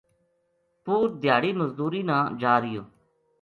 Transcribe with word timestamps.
پوت 0.83 1.09
دھیاڑی 1.21 1.51
مزدوری 1.59 2.01
نا 2.09 2.17
جارہیو 2.41 2.83